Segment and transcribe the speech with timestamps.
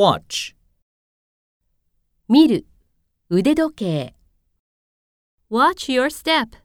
[0.00, 0.54] watch,
[2.26, 2.64] 見る、
[3.28, 4.14] 腕時計。
[5.50, 6.56] Watch your step.